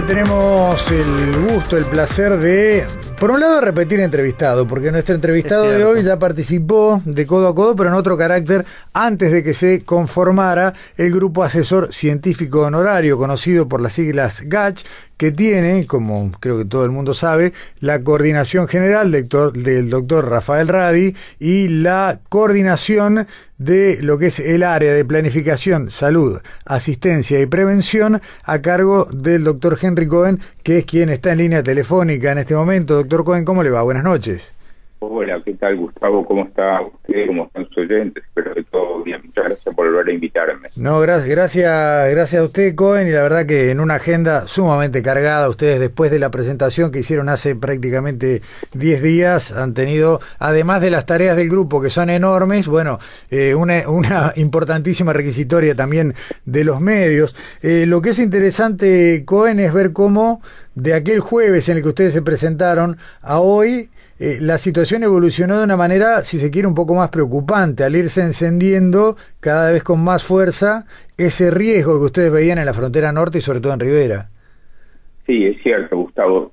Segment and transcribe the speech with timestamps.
[0.00, 2.86] Hoy tenemos el gusto, el placer de,
[3.18, 7.54] por un lado, repetir entrevistado, porque nuestro entrevistado de hoy ya participó de codo a
[7.54, 13.18] codo, pero en otro carácter, antes de que se conformara el Grupo Asesor Científico Honorario,
[13.18, 14.84] conocido por las siglas GACH,
[15.20, 20.66] que tiene, como creo que todo el mundo sabe, la coordinación general del doctor, Rafael
[20.66, 23.26] Radi y la coordinación
[23.58, 29.44] de lo que es el área de planificación, salud, asistencia y prevención a cargo del
[29.44, 32.94] doctor Henry Cohen, que es quien está en línea telefónica en este momento.
[32.94, 33.82] Doctor Cohen, ¿cómo le va?
[33.82, 34.59] Buenas noches.
[35.02, 36.26] Hola, ¿qué tal Gustavo?
[36.26, 37.26] ¿Cómo está usted?
[37.26, 38.22] ¿Cómo están sus oyentes?
[38.22, 39.22] Espero que todo bien.
[39.24, 40.68] Muchas gracias por volver a invitarme.
[40.76, 45.02] No, gracias, gracias, gracias a usted, Cohen, y la verdad que en una agenda sumamente
[45.02, 48.42] cargada, ustedes después de la presentación que hicieron hace prácticamente
[48.74, 52.98] 10 días, han tenido, además de las tareas del grupo que son enormes, bueno,
[53.30, 56.12] eh, una, importantísima requisitoria también
[56.44, 57.34] de los medios.
[57.62, 60.42] Eh, lo que es interesante, Cohen, es ver cómo
[60.74, 63.88] de aquel jueves en el que ustedes se presentaron a hoy,
[64.22, 67.96] eh, la situación evolucionó de una manera, si se quiere, un poco más preocupante, al
[67.96, 70.84] irse encendiendo cada vez con más fuerza
[71.16, 74.28] ese riesgo que ustedes veían en la frontera norte y sobre todo en Rivera.
[75.24, 76.52] Sí, es cierto, Gustavo.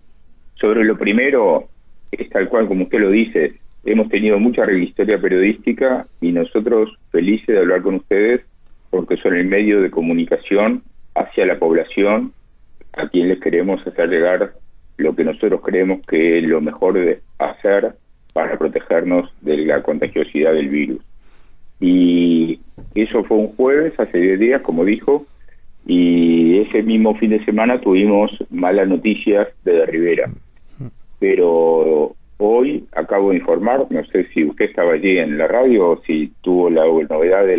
[0.56, 1.68] Sobre lo primero,
[2.10, 7.48] es tal cual como usted lo dice, hemos tenido mucha historia periodística y nosotros felices
[7.48, 8.46] de hablar con ustedes
[8.92, 10.84] porque son el medio de comunicación
[11.16, 12.32] hacia la población
[12.94, 14.54] a quien les queremos hacer llegar
[14.98, 17.94] lo que nosotros creemos que es lo mejor de hacer
[18.34, 21.02] para protegernos de la contagiosidad del virus.
[21.80, 22.60] Y
[22.96, 25.26] eso fue un jueves, hace 10 días, como dijo,
[25.86, 30.30] y ese mismo fin de semana tuvimos malas noticias de Rivera.
[31.20, 36.02] Pero hoy acabo de informar, no sé si usted estaba allí en la radio o
[36.04, 37.58] si tuvo la novedad de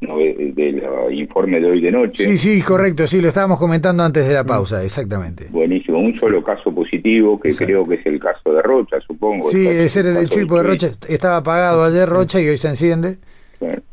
[0.00, 2.24] del informe de hoy de noche.
[2.24, 5.46] Sí, sí, correcto, sí, lo estábamos comentando antes de la pausa, exactamente.
[5.50, 9.48] Buenísimo, un solo caso positivo, que creo que es el caso de Rocha, supongo.
[9.50, 13.18] Sí, es el del Chuy, de Rocha estaba apagado ayer Rocha y hoy se enciende.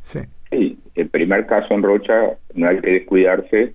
[0.04, 0.20] Sí.
[0.50, 0.78] sí.
[0.96, 3.74] el primer caso en Rocha, no hay que descuidarse,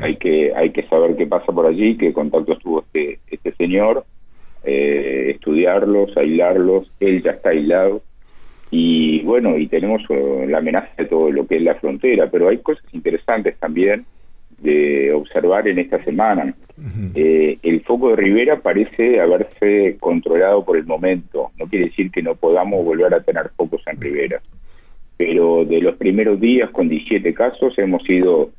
[0.00, 4.04] hay que hay que saber qué pasa por allí, qué contactos tuvo este, este señor,
[4.62, 8.02] eh, estudiarlos, aislarlos, él ya está aislado
[8.74, 12.48] y bueno, y tenemos eh, la amenaza de todo lo que es la frontera, pero
[12.48, 14.06] hay cosas interesantes también
[14.60, 16.54] de observar en esta semana.
[17.14, 22.22] Eh, el foco de Rivera parece haberse controlado por el momento, no quiere decir que
[22.22, 24.40] no podamos volver a tener focos en Rivera,
[25.18, 28.52] pero de los primeros días con 17 casos hemos ido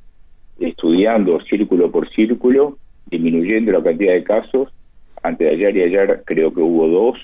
[0.59, 2.78] estudiando círculo por círculo,
[3.09, 4.72] disminuyendo la cantidad de casos.
[5.24, 7.18] Antes de ayer y ayer creo que hubo dos,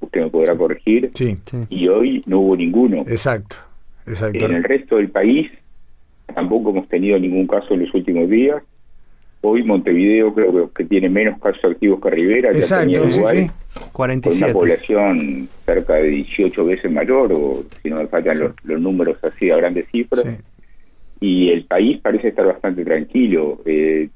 [0.00, 3.02] usted me podrá corregir, sí, y hoy no hubo ninguno.
[3.06, 3.56] Exacto,
[4.06, 4.44] exacto.
[4.44, 5.50] En el resto del país
[6.34, 8.62] tampoco hemos tenido ningún caso en los últimos días.
[9.42, 13.50] Hoy Montevideo creo que, tiene menos casos activos que Rivera, Exacto, ya Uruguay,
[13.92, 14.40] 47.
[14.40, 18.80] con una población cerca de 18 veces mayor, o si no me faltan los, los,
[18.80, 20.42] números así a grandes cifras.
[21.20, 23.60] Y el país parece estar bastante tranquilo.
[23.64, 24.08] Eh,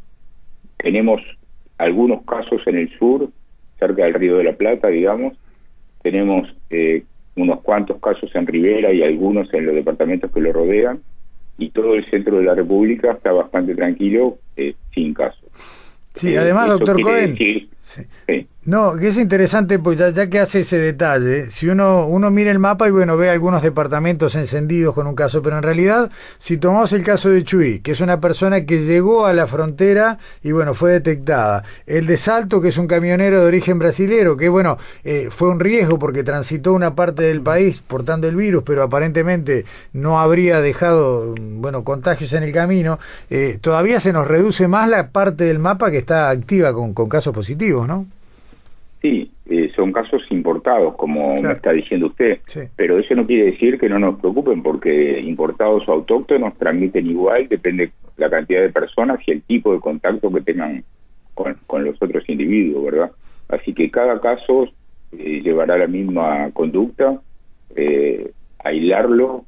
[0.77, 1.23] tenemos
[1.79, 3.29] algunos casos en el sur,
[3.79, 5.35] cerca del Río de la Plata, digamos,
[6.03, 7.05] tenemos eh,
[7.37, 11.01] unos cuantos casos en Rivera y algunos en los departamentos que lo rodean,
[11.59, 15.45] y todo el centro de la República está bastante tranquilo, eh, sin casos.
[16.15, 17.33] Sí, además, Eso doctor Cohen.
[17.33, 18.07] decir- Sí.
[18.27, 18.49] sí.
[18.63, 22.51] No, que es interesante, pues ya, ya que hace ese detalle, si uno, uno mira
[22.51, 26.59] el mapa y bueno, ve algunos departamentos encendidos con un caso, pero en realidad, si
[26.59, 30.53] tomamos el caso de Chuy, que es una persona que llegó a la frontera y
[30.53, 34.77] bueno, fue detectada, el de Salto, que es un camionero de origen brasilero, que bueno,
[35.05, 39.65] eh, fue un riesgo porque transitó una parte del país portando el virus, pero aparentemente
[39.95, 42.99] no habría dejado, bueno, contagios en el camino,
[43.31, 47.09] eh, todavía se nos reduce más la parte del mapa que está activa con, con
[47.09, 48.07] casos positivos, ¿no?
[49.03, 52.41] Sí, eh, son casos importados, como me está diciendo usted,
[52.77, 57.49] pero eso no quiere decir que no nos preocupen, porque importados o autóctonos transmiten igual,
[57.49, 60.85] depende la cantidad de personas y el tipo de contacto que tengan
[61.33, 63.11] con, con los otros individuos, ¿verdad?
[63.49, 64.69] Así que cada caso
[65.13, 67.21] eh, llevará la misma conducta,
[67.75, 68.33] eh,
[68.63, 69.45] aislarlo,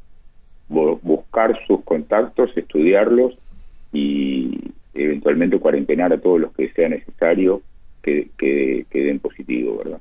[0.68, 3.36] buscar sus contactos, estudiarlos
[3.92, 7.60] y eventualmente cuarentenar a todos los que sea necesario
[8.02, 10.00] que, que, que den positivo, ¿verdad?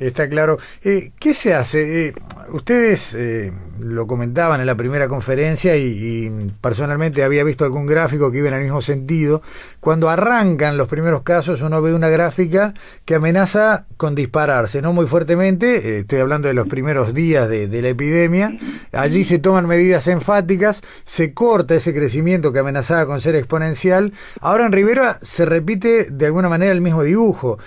[0.00, 0.56] Está claro.
[0.82, 2.06] Eh, ¿Qué se hace?
[2.06, 2.14] Eh,
[2.48, 8.38] ustedes eh, lo comentaban en la primera conferencia y, personalmente había visto algún gráfico que
[8.38, 9.42] iba en el mismo sentido.
[9.78, 12.72] Cuando arrancan los primeros casos uno ve una gráfica
[13.04, 17.88] que amenaza con dispararse, no muy fuertemente, estoy hablando de los primeros días de, la
[17.88, 18.56] epidemia.
[18.92, 24.14] Allí se toman medidas enfáticas, se corta ese crecimiento que amenazaba con ser exponencial.
[24.40, 27.58] Ahora en Rivera se repite de alguna manera el mismo dibujo,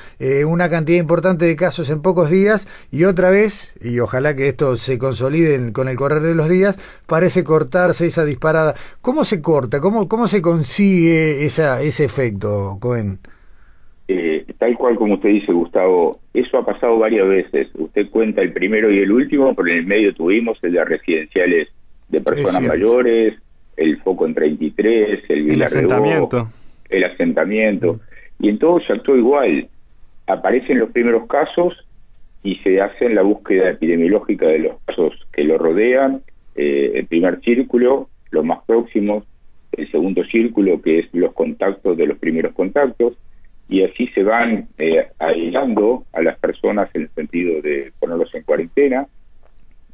[0.47, 4.75] una cantidad importante de casos en pocos días y otra vez, y ojalá que esto
[4.75, 6.77] se consolide con el correr de los días,
[7.07, 8.75] parece cortarse esa disparada.
[9.01, 9.79] ¿Cómo se corta?
[9.79, 13.19] ¿Cómo, cómo se consigue esa, ese efecto, Cohen?
[14.07, 17.67] Eh, tal cual como usted dice, Gustavo, eso ha pasado varias veces.
[17.75, 21.69] Usted cuenta el primero y el último, pero en el medio tuvimos el de residenciales
[22.09, 23.35] de personas mayores,
[23.77, 26.47] el foco en 33, el, el asentamiento.
[26.89, 27.99] El asentamiento.
[28.39, 29.67] Y en todo se actuó igual
[30.27, 31.73] aparecen los primeros casos
[32.43, 36.21] y se hace la búsqueda epidemiológica de los casos que lo rodean,
[36.55, 39.23] eh, el primer círculo, los más próximos,
[39.71, 43.13] el segundo círculo, que es los contactos de los primeros contactos,
[43.69, 48.43] y así se van eh, aislando a las personas en el sentido de ponerlos en
[48.43, 49.07] cuarentena,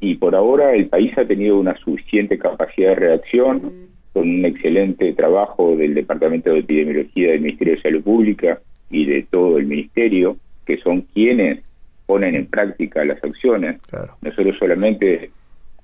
[0.01, 5.13] y por ahora el país ha tenido una suficiente capacidad de reacción, con un excelente
[5.13, 8.59] trabajo del Departamento de Epidemiología del Ministerio de Salud Pública,
[8.89, 11.59] y de todo el ministerio, que son quienes
[12.09, 13.79] ponen en práctica las acciones.
[14.23, 15.29] Nosotros solamente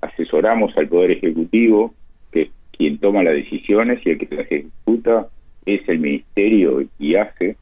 [0.00, 1.94] asesoramos al Poder Ejecutivo,
[2.32, 5.28] que es quien toma las decisiones y el que las ejecuta
[5.64, 7.56] es el ministerio y hace,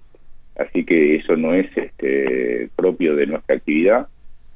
[0.59, 4.09] así que eso no es este, propio de nuestra actividad,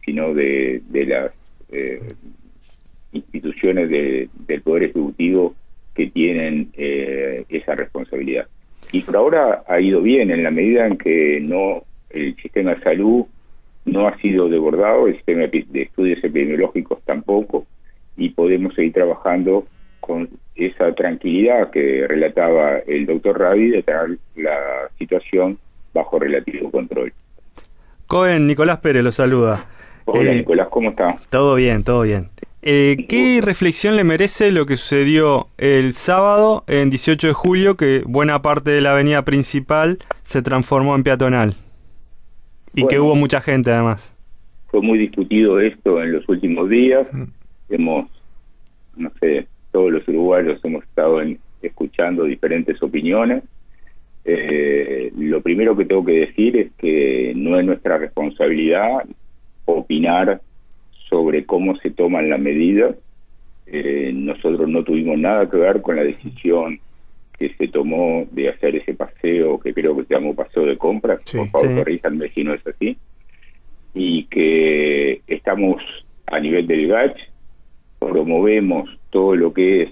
[0.03, 1.33] sino de, de las
[1.71, 2.15] eh,
[3.13, 5.55] instituciones del Poder Ejecutivo
[5.95, 8.47] que tienen eh, esa responsabilidad.
[8.91, 12.81] Y por ahora ha ido bien en la medida en que no el sistema de
[12.81, 13.27] salud
[13.89, 17.67] no ha sido desbordado, el sistema de estudios epidemiológicos tampoco,
[18.17, 19.67] y podemos seguir trabajando
[20.01, 25.59] con esa tranquilidad que relataba el doctor Ravi de tener la situación
[25.95, 27.13] bajo relativo control.
[28.07, 29.67] Cohen, Nicolás Pérez lo saluda.
[30.07, 31.19] Hola eh, Nicolás, ¿cómo está?
[31.31, 32.31] Todo bien, todo bien.
[32.63, 38.03] Eh, ¿Qué reflexión le merece lo que sucedió el sábado, en 18 de julio, que
[38.05, 41.57] buena parte de la avenida principal se transformó en peatonal?
[42.79, 44.15] Y que hubo mucha gente además.
[44.69, 47.07] Fue muy discutido esto en los últimos días.
[47.13, 47.25] Mm.
[47.71, 48.11] Hemos,
[48.97, 51.21] no sé, todos los uruguayos hemos estado
[51.63, 53.43] escuchando diferentes opiniones.
[54.25, 59.05] Eh, lo primero que tengo que decir es que no es nuestra responsabilidad
[59.65, 60.41] opinar
[61.09, 62.95] sobre cómo se toman las medidas.
[63.67, 66.81] Eh, nosotros no tuvimos nada que ver con la decisión
[67.39, 71.23] que se tomó de hacer ese paseo, que creo que se llamó paseo de compras,
[71.33, 72.99] por favor corríjanme si no es así,
[73.95, 75.83] y que estamos
[76.27, 77.19] a nivel del GACH,
[78.01, 79.91] promovemos todo lo que es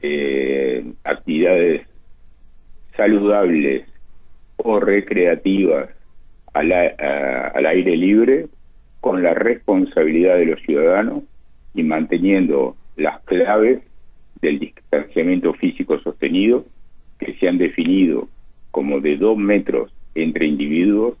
[0.00, 1.82] eh, actividades
[2.96, 3.86] saludables
[4.56, 5.90] o recreativas
[6.54, 8.46] al, al aire libre
[9.00, 11.24] con la responsabilidad de los ciudadanos
[11.74, 13.80] y manteniendo las claves
[14.42, 16.66] del distanciamiento físico sostenido
[17.18, 18.28] que se han definido
[18.70, 21.16] como de dos metros entre individuos,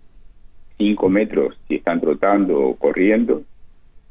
[0.76, 3.42] cinco metros si están trotando o corriendo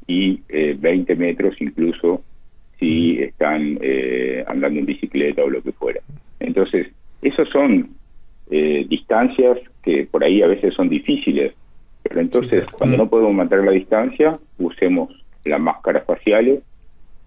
[0.06, 2.24] y eh, 20 metros incluso
[2.78, 6.00] si están eh, andando en bicicleta o lo que fuera.
[6.40, 6.88] Entonces,
[7.20, 7.90] esas son
[8.50, 11.54] eh, distancias que por ahí a veces son difíciles
[12.02, 15.10] pero entonces, cuando no podemos mantener la distancia, usemos
[15.44, 16.60] las máscaras faciales,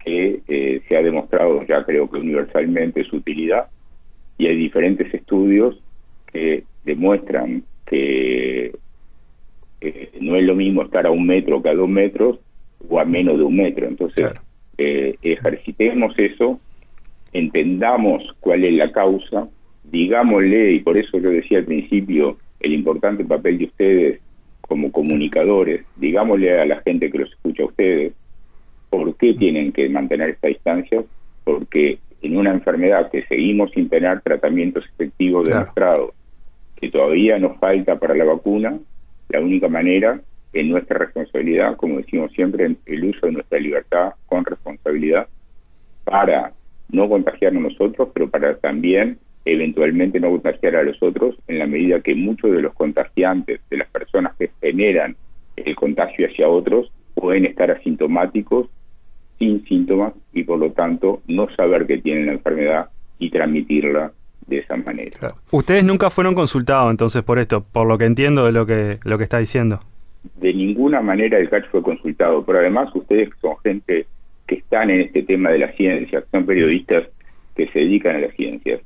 [0.06, 3.66] que eh, se ha demostrado ya creo que universalmente su utilidad,
[4.38, 5.82] y hay diferentes estudios
[6.32, 8.72] que demuestran que
[9.80, 12.38] eh, no es lo mismo estar a un metro que a dos metros
[12.88, 13.88] o a menos de un metro.
[13.88, 14.32] Entonces,
[14.78, 16.60] eh, ejercitemos eso,
[17.32, 19.48] entendamos cuál es la causa,
[19.82, 24.20] digámosle, y por eso yo decía al principio, el importante papel de ustedes
[24.60, 28.12] como comunicadores, digámosle a la gente que los escucha a ustedes,
[28.90, 31.02] por qué tienen que mantener esta distancia,
[31.44, 36.10] porque en una enfermedad que seguimos sin tener tratamientos efectivos demostrados,
[36.76, 38.78] que todavía nos falta para la vacuna,
[39.28, 40.20] la única manera
[40.52, 45.28] en nuestra responsabilidad, como decimos siempre, el uso de nuestra libertad con responsabilidad
[46.04, 46.52] para
[46.90, 52.00] no contagiarnos nosotros, pero para también eventualmente no contagiar a los otros en la medida
[52.00, 55.16] que muchos de los contagiantes, de las personas que generan
[55.56, 56.90] el contagio hacia otros,
[57.26, 58.68] pueden estar asintomáticos,
[59.36, 62.86] sin síntomas y por lo tanto no saber que tienen la enfermedad
[63.18, 64.12] y transmitirla
[64.46, 65.34] de esa manera.
[65.50, 69.18] Ustedes nunca fueron consultados entonces por esto, por lo que entiendo de lo que lo
[69.18, 69.80] que está diciendo.
[70.36, 74.06] De ninguna manera el CACH fue consultado, pero además ustedes son gente
[74.46, 77.08] que están en este tema de la ciencia, son periodistas
[77.56, 78.82] que se dedican a las ciencias,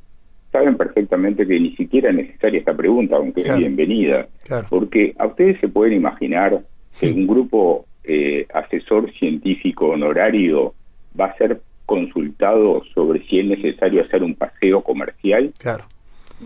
[0.50, 4.28] saben perfectamente que ni siquiera es necesaria esta pregunta, aunque es bienvenida,
[4.70, 6.62] porque a ustedes se pueden imaginar
[6.98, 10.74] que un grupo eh, asesor científico honorario
[11.18, 15.52] va a ser consultado sobre si es necesario hacer un paseo comercial.
[15.58, 15.84] Claro.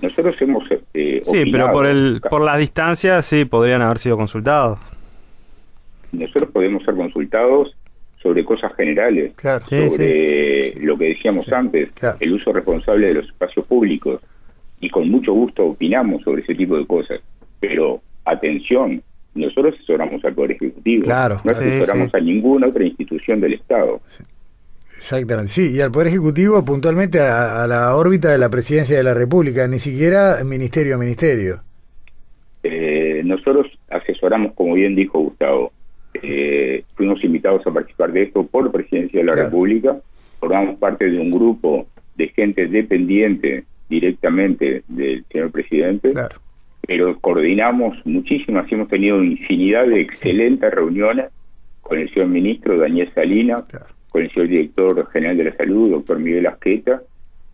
[0.02, 4.78] Nosotros hemos eh, sí, pero por el por las distancias sí podrían haber sido consultados.
[6.12, 7.75] Nosotros podemos ser consultados
[8.23, 9.33] sobre cosas generales,
[9.64, 11.88] sobre lo que decíamos antes,
[12.21, 14.21] el uso responsable de los espacios públicos.
[14.80, 17.21] Y con mucho gusto opinamos sobre ese tipo de cosas.
[17.59, 19.02] Pero atención,
[19.35, 24.00] nosotros asesoramos al Poder Ejecutivo, no asesoramos a ninguna otra institución del Estado.
[24.97, 29.14] Exactamente, sí, y al Poder Ejecutivo puntualmente a, la órbita de la Presidencia de la
[29.14, 31.61] República, ni siquiera ministerio a ministerio.
[32.62, 35.73] Eh, nosotros asesoramos, como bien dijo Gustavo,
[36.14, 39.97] eh, fuimos invitados a participar de esto por Presidencia de la República,
[40.38, 41.87] formamos parte de un grupo
[42.17, 46.11] de gente dependiente directamente del señor presidente,
[46.87, 51.26] pero coordinamos muchísimas, hemos tenido infinidad de excelentes reuniones
[51.81, 53.64] con el señor ministro Daniel Salinas,
[54.09, 57.03] con el señor director general de la salud, doctor Miguel Asqueta,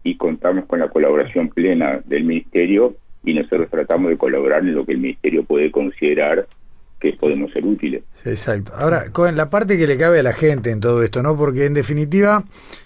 [0.03, 2.95] y contamos con la colaboración plena del ministerio
[3.25, 6.47] y nosotros tratamos de colaborar en lo que el ministerio puede considerar
[7.01, 8.03] que podemos ser útiles.
[8.25, 8.73] Exacto.
[8.77, 11.37] Ahora, con la parte que le cabe a la gente en todo esto, ¿no?
[11.37, 12.45] Porque en definitiva,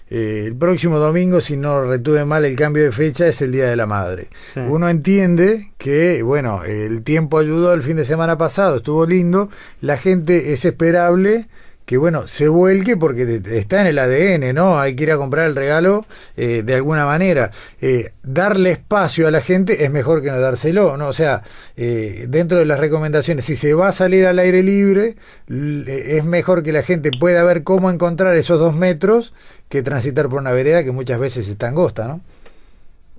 [0.09, 3.65] eh, el próximo domingo, si no retuve mal el cambio de fecha, es el Día
[3.65, 4.29] de la Madre.
[4.55, 9.49] Uno entiende que, bueno, el tiempo ayudó el fin de semana pasado, estuvo lindo,
[9.81, 11.47] la gente es esperable
[11.85, 14.79] que bueno, se vuelque porque está en el ADN, ¿no?
[14.79, 16.03] Hay que ir a comprar el regalo
[16.35, 17.51] eh, de alguna manera.
[17.79, 21.07] Eh, darle espacio a la gente es mejor que no dárselo, ¿no?
[21.07, 21.43] O sea,
[21.77, 25.15] eh, dentro de las recomendaciones, si se va a salir al aire libre,
[25.47, 29.33] es mejor que la gente pueda ver cómo encontrar esos dos metros
[29.69, 32.21] que transitar por una vereda que muchas veces está angosta, ¿no?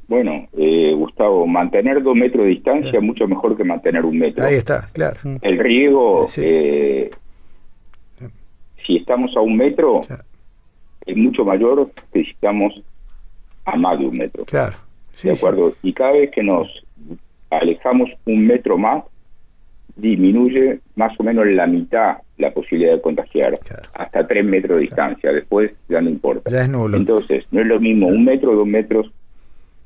[0.09, 0.49] Bueno,
[0.97, 4.45] Gustavo, mantener dos metros de distancia es mucho mejor que mantener un metro.
[4.45, 5.19] Ahí está, claro.
[5.43, 6.29] El riego
[8.87, 10.01] si estamos a un metro,
[11.05, 12.83] es mucho mayor que si estamos
[13.65, 14.45] a más de un metro.
[14.45, 14.77] Claro.
[15.23, 15.75] ¿De acuerdo?
[15.83, 16.69] Y cada vez que nos
[17.51, 19.05] alejamos un metro más,
[19.97, 23.59] disminuye más o menos la mitad la posibilidad de contagiar,
[23.95, 25.33] hasta tres metros de distancia.
[25.33, 26.51] Después ya no importa.
[26.51, 26.97] Ya es nulo.
[26.97, 29.11] Entonces, no es lo mismo un metro o dos metros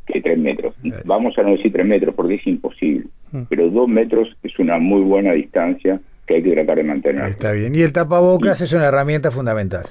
[0.07, 0.75] que tres metros.
[1.05, 3.43] Vamos a no decir tres metros porque es imposible, mm.
[3.49, 7.25] pero dos metros es una muy buena distancia que hay que tratar de mantener.
[7.25, 7.75] Está bien.
[7.75, 9.87] Y el tapabocas es una herramienta fundamental.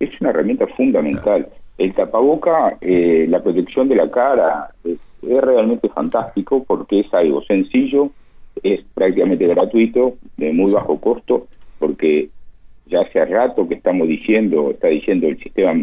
[0.00, 1.48] Es una herramienta fundamental.
[1.76, 8.10] El tapaboca, eh, la protección de la cara, es, realmente fantástico porque es algo sencillo,
[8.62, 12.30] es prácticamente gratuito, de muy bajo costo, porque
[12.86, 15.74] ya hace rato que estamos diciendo, está diciendo el sistema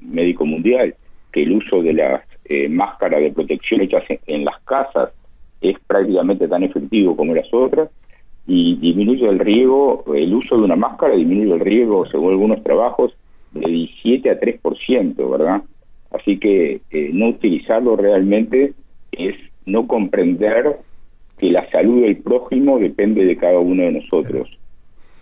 [0.00, 0.94] médico mundial,
[1.32, 5.10] que el uso de las eh, máscaras de protección hechas en las casas
[5.60, 7.88] es prácticamente tan efectivo como las otras
[8.46, 13.14] y disminuye el riesgo, el uso de una máscara disminuye el riesgo, según algunos trabajos,
[13.52, 15.62] de 17 a 3%, ¿verdad?
[16.10, 18.72] Así que eh, no utilizarlo realmente
[19.12, 20.78] es no comprender
[21.38, 24.48] que la salud del prójimo depende de cada uno de nosotros.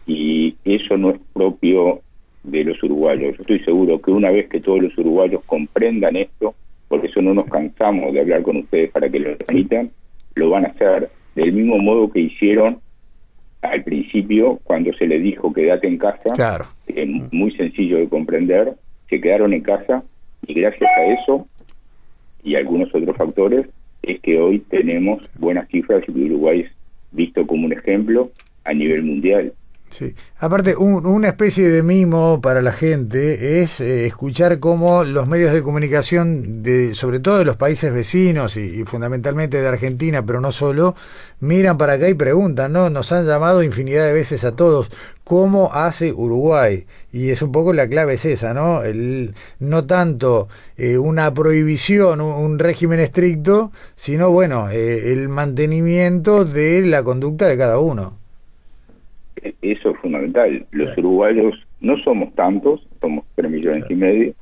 [0.06, 2.00] Y eso no es propio
[2.42, 3.36] de los uruguayos.
[3.36, 6.54] Yo estoy seguro que una vez que todos los uruguayos comprendan esto,
[6.88, 9.90] por eso no nos cansamos de hablar con ustedes para que lo permitan,
[10.34, 12.78] lo van a hacer del mismo modo que hicieron
[13.62, 16.66] al principio, cuando se le dijo quédate en casa, claro.
[17.30, 18.74] muy sencillo de comprender,
[19.08, 20.02] se quedaron en casa
[20.46, 21.46] y gracias a eso
[22.42, 23.66] y algunos otros factores
[24.02, 26.72] es que hoy tenemos buenas cifras y Uruguay es
[27.12, 28.30] visto como un ejemplo
[28.64, 29.52] a nivel mundial.
[29.90, 30.14] Sí.
[30.38, 35.64] Aparte, una especie de mimo para la gente es eh, escuchar cómo los medios de
[35.64, 40.94] comunicación, de, sobre todo de los países vecinos y, fundamentalmente de Argentina, pero no solo,
[41.40, 42.88] miran para acá y preguntan, ¿no?
[42.88, 44.90] Nos han llamado infinidad de veces a todos,
[45.24, 46.86] ¿cómo hace Uruguay?
[47.12, 48.84] Y es un poco la clave es esa, ¿no?
[48.84, 56.86] El, no tanto eh, una prohibición, un, régimen estricto, sino, bueno, eh, el mantenimiento de
[56.86, 58.19] la conducta de cada uno.
[59.62, 60.66] Eso es fundamental.
[60.70, 64.34] Los uruguayos no somos tantos, somos tres millones y medio,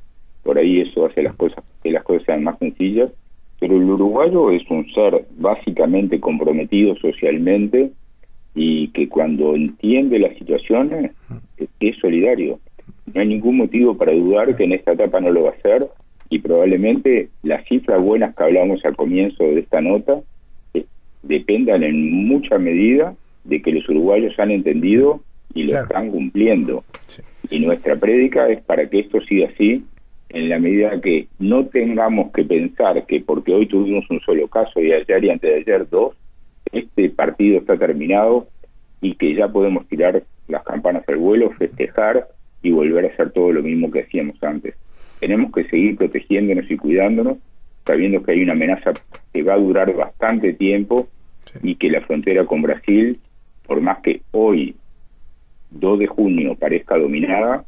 [0.43, 3.09] por ahí eso hace las cosas que las cosas sean más sencillas,
[3.59, 7.91] pero el uruguayo es un ser básicamente comprometido socialmente
[8.55, 11.11] y que cuando entiende las situaciones
[11.79, 12.59] es solidario.
[13.13, 15.87] No hay ningún motivo para dudar que en esta etapa no lo va a hacer
[16.29, 20.21] y probablemente las cifras buenas que hablamos al comienzo de esta nota
[20.73, 20.85] eh,
[21.23, 25.21] dependan en mucha medida de que los uruguayos han entendido
[25.53, 26.83] y lo están cumpliendo.
[27.49, 29.83] Y nuestra prédica es para que esto siga así,
[30.29, 34.79] en la medida que no tengamos que pensar que porque hoy tuvimos un solo caso
[34.79, 36.15] y ayer y antes de ayer dos,
[36.71, 38.47] este partido está terminado
[39.01, 42.27] y que ya podemos tirar las campanas al vuelo, festejar
[42.61, 44.75] y volver a hacer todo lo mismo que hacíamos antes.
[45.19, 47.37] Tenemos que seguir protegiéndonos y cuidándonos,
[47.85, 48.93] sabiendo que hay una amenaza
[49.33, 51.07] que va a durar bastante tiempo
[51.63, 53.17] y que la frontera con Brasil,
[53.69, 54.75] por más que hoy,
[55.69, 57.63] 2 de junio, parezca dominada,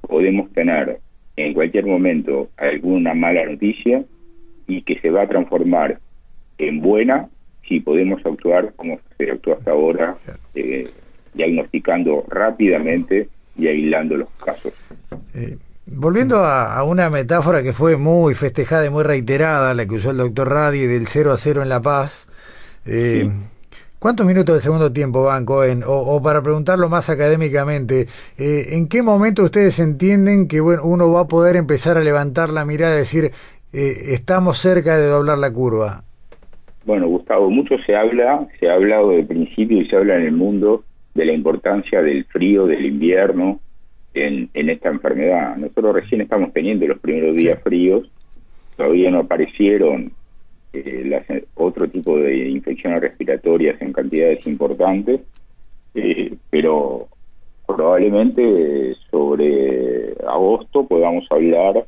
[0.00, 0.98] podemos tener
[1.36, 4.04] en cualquier momento alguna mala noticia
[4.66, 6.00] y que se va a transformar
[6.58, 7.28] en buena
[7.68, 10.16] si podemos actuar como se actuó hasta ahora,
[10.56, 10.90] eh,
[11.34, 14.72] diagnosticando rápidamente y aislando los casos.
[15.34, 15.56] Eh,
[15.86, 20.16] volviendo a, una metáfora que fue muy festejada y muy reiterada, la que usó el
[20.16, 22.26] doctor Radi del 0 a 0 en La Paz,
[22.86, 23.30] eh,
[24.04, 25.82] ¿cuántos minutos de segundo tiempo van, Cohen?
[25.86, 28.06] O, para preguntarlo más académicamente,
[28.36, 32.50] eh, ¿en qué momento ustedes entienden que bueno, uno va a poder empezar a levantar
[32.50, 33.30] la mirada y decir,
[33.72, 36.04] estamos cerca de doblar la curva?
[36.84, 40.32] Bueno, Gustavo, mucho se habla, se ha hablado de principio y se habla en el
[40.32, 40.84] mundo
[41.14, 43.58] de la importancia del frío, del invierno
[44.12, 45.56] en, en esta enfermedad.
[45.56, 48.06] Nosotros recién estamos teniendo los primeros días fríos,
[48.76, 50.12] todavía no aparecieron
[50.74, 55.20] eh, las, otro tipo de infecciones respiratorias en cantidades importantes,
[55.94, 57.06] eh, pero
[57.66, 61.86] probablemente sobre agosto podamos hablar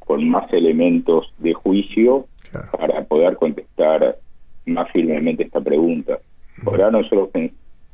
[0.00, 2.26] con más elementos de juicio
[2.70, 4.18] para poder contestar
[4.66, 6.18] más firmemente esta pregunta.
[6.64, 7.30] Ahora nosotros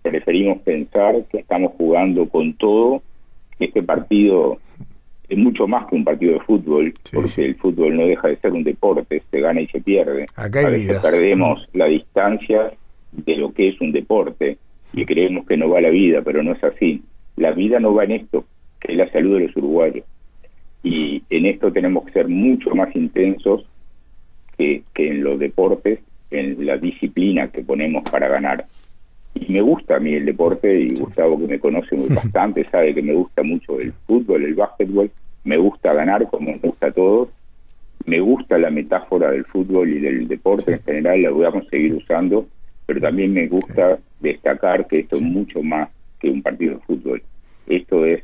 [0.03, 3.03] preferimos pensar que estamos jugando con todo.
[3.59, 4.59] Este partido
[5.33, 8.53] es mucho más que un partido de fútbol, porque el fútbol no deja de ser
[8.53, 10.27] un deporte, se gana y se pierde.
[10.37, 12.71] Acá A veces perdemos la distancia
[13.13, 14.59] de lo que es un deporte
[14.93, 17.03] y creemos que no va la vida, pero no es así.
[17.37, 18.45] La vida no va en esto,
[18.79, 20.05] que es la salud de los uruguayos.
[20.83, 23.65] Y en esto tenemos que ser mucho más intensos
[24.59, 28.67] que, que en los deportes, en la disciplina que ponemos para ganar
[29.35, 32.95] y me gusta a mí el deporte y Gustavo que me conoce muy bastante sabe
[32.95, 35.11] que me gusta mucho el fútbol, el básquetbol,
[35.45, 37.29] me gusta ganar como me gusta a todos,
[38.05, 41.95] me gusta la metáfora del fútbol y del deporte en general, la voy a seguir
[41.95, 42.47] usando,
[42.87, 45.89] pero también me gusta destacar que esto es mucho más
[46.21, 47.23] que un partido de fútbol.
[47.67, 48.23] Esto es,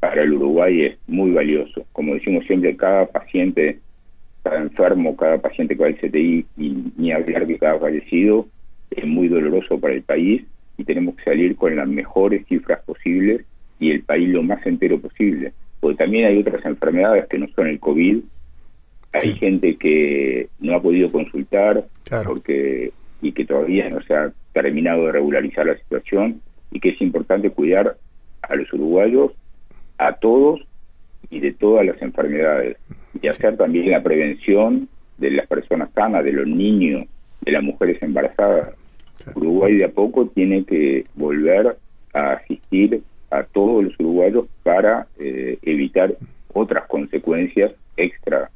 [0.00, 1.86] para el Uruguay es muy valioso.
[1.92, 3.78] Como decimos siempre, cada paciente,
[4.42, 8.46] cada enfermo, cada paciente con el CTI y ni hablar de cada fallecido,
[8.90, 10.44] es muy doloroso para el país
[10.76, 13.44] y tenemos que salir con las mejores cifras posibles
[13.78, 15.52] y el país lo más entero posible.
[15.84, 18.20] Porque también hay otras enfermedades que no son el COVID.
[19.12, 21.84] Hay gente que no ha podido consultar
[22.24, 27.02] porque y que todavía no se ha terminado de regularizar la situación y que es
[27.02, 27.98] importante cuidar
[28.40, 29.32] a los uruguayos,
[29.98, 30.66] a todos
[31.28, 32.78] y de todas las enfermedades.
[33.20, 37.06] Y hacer también la prevención de las personas sanas, de los niños,
[37.42, 38.72] de las mujeres embarazadas.
[39.34, 41.76] Uruguay de a poco tiene que volver
[42.14, 43.02] a asistir
[43.34, 46.16] a todos los uruguayos para eh, evitar
[46.52, 48.50] otras consecuencias extra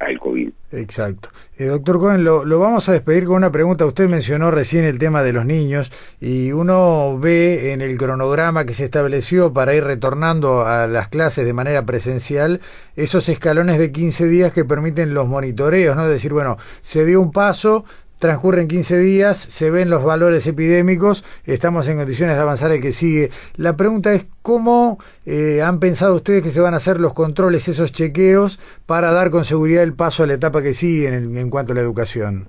[0.00, 0.50] al COVID.
[0.72, 1.28] Exacto.
[1.56, 3.86] Eh, doctor Cohen, lo, lo, vamos a despedir con una pregunta.
[3.86, 8.74] Usted mencionó recién el tema de los niños y uno ve en el cronograma que
[8.74, 12.60] se estableció para ir retornando a las clases de manera presencial
[12.96, 16.02] esos escalones de 15 días que permiten los monitoreos, ¿no?
[16.02, 17.84] Es decir, bueno, se dio un paso,
[18.24, 22.90] transcurren 15 días, se ven los valores epidémicos, estamos en condiciones de avanzar el que
[22.90, 23.28] sigue.
[23.58, 27.68] La pregunta es cómo eh, han pensado ustedes que se van a hacer los controles,
[27.68, 31.72] esos chequeos, para dar con seguridad el paso a la etapa que sigue en, cuanto
[31.72, 32.46] a la educación.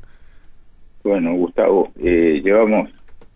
[1.03, 2.89] Bueno, Gustavo, eh, llevamos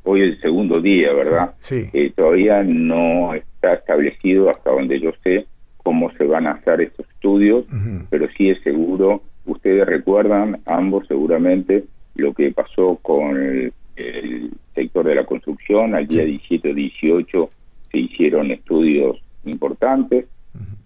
[0.03, 1.55] hoy el segundo día, ¿verdad?
[1.59, 1.89] Sí.
[1.91, 5.45] Eh, todavía no está establecido hasta donde yo sé
[5.83, 7.65] cómo se van a hacer estos estudios,
[8.09, 11.83] pero sí es seguro, ustedes recuerdan ambos seguramente
[12.19, 13.73] lo que pasó con el,
[14.75, 17.49] sector de la construcción, al día 17 o 18
[17.91, 20.25] se hicieron estudios importantes,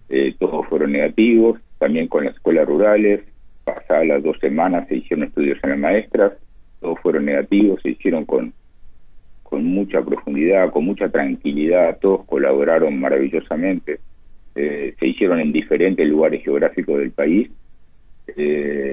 [0.08, 3.20] eh, todos fueron negativos, también con las escuelas rurales,
[3.62, 6.32] pasadas las dos semanas se hicieron estudios en las maestras,
[6.80, 8.52] todos fueron negativos, se hicieron con,
[9.42, 14.00] con mucha profundidad, con mucha tranquilidad, todos colaboraron maravillosamente,
[14.54, 17.50] eh, se hicieron en diferentes lugares geográficos del país.
[18.36, 18.83] Eh,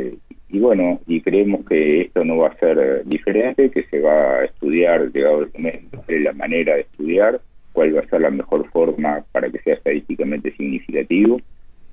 [0.61, 5.11] bueno, y creemos que esto no va a ser diferente, que se va a estudiar,
[5.11, 7.41] llegado el momento, la manera de estudiar,
[7.73, 11.41] cuál va a ser la mejor forma para que sea estadísticamente significativo.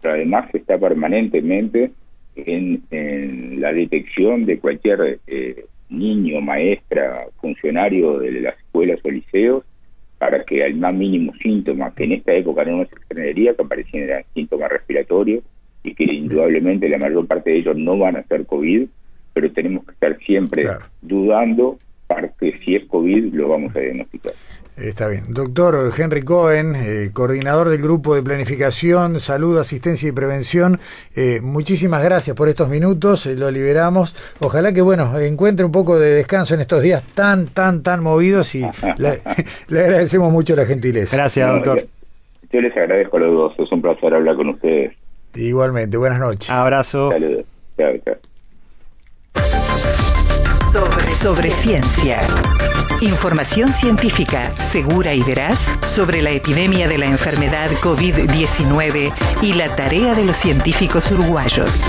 [0.02, 1.92] Pero además está permanentemente
[2.36, 9.64] en, la detección de cualquier eh, niño, maestra, funcionario de las escuelas o liceos,
[10.18, 14.24] para que al más mínimo síntoma, que en esta época no se extrañaría que aparecieran
[14.34, 15.42] síntomas respiratorios,
[15.88, 18.86] y que indudablemente la mayor parte de ellos no van a ser COVID,
[19.32, 20.66] pero tenemos que estar siempre
[21.00, 24.32] dudando para que si es COVID lo vamos a diagnosticar.
[24.76, 25.24] Está bien.
[25.30, 30.78] Doctor Henry Cohen, eh, coordinador del Grupo de Planificación, Salud, Asistencia y Prevención,
[31.16, 34.14] eh, muchísimas gracias por estos minutos, eh, lo liberamos.
[34.38, 38.54] Ojalá que, bueno, encuentre un poco de descanso en estos días tan, tan, tan movidos
[38.54, 38.62] y
[38.98, 41.16] le, agradecemos mucho la gentileza.
[41.16, 41.84] Gracias, doctor.
[42.52, 44.94] Yo, les agradezco a los dos, es un placer hablar con ustedes.
[45.38, 46.50] Igualmente, buenas noches.
[46.50, 47.10] Abrazo.
[47.12, 47.46] Saludos.
[47.76, 48.16] Chao, chao.
[51.12, 52.20] Sobre ciencia.
[53.00, 60.14] Información científica segura y veraz sobre la epidemia de la enfermedad COVID-19 y la tarea
[60.14, 61.84] de los científicos uruguayos.